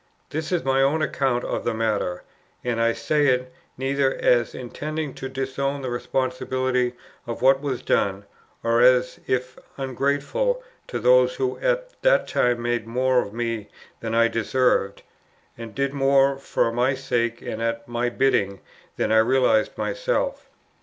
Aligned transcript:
This 0.31 0.51
is 0.51 0.63
my 0.65 0.81
own 0.81 1.03
account 1.03 1.43
of 1.43 1.63
the 1.63 1.75
matter; 1.75 2.23
and 2.63 2.81
I 2.81 2.91
say 2.91 3.27
it, 3.27 3.53
neither 3.77 4.15
as 4.15 4.55
intending 4.55 5.13
to 5.13 5.29
disown 5.29 5.83
the 5.83 5.91
responsibility 5.91 6.93
of 7.27 7.43
what 7.43 7.61
was 7.61 7.83
done, 7.83 8.25
or 8.63 8.81
as 8.81 9.19
if 9.27 9.59
ungrateful 9.77 10.63
to 10.87 10.97
those 10.97 11.35
who 11.35 11.59
at 11.59 12.01
that 12.01 12.27
time 12.27 12.63
made 12.63 12.87
more 12.87 13.21
of 13.21 13.31
me 13.31 13.69
than 13.99 14.15
I 14.15 14.27
deserved, 14.27 15.03
and 15.55 15.75
did 15.75 15.93
more 15.93 16.35
for 16.39 16.71
my 16.71 16.95
sake 16.95 17.43
and 17.43 17.61
at 17.61 17.87
my 17.87 18.09
bidding 18.09 18.59
than 18.95 19.11
I 19.11 19.19
realized 19.19 19.77
myself. 19.77 20.49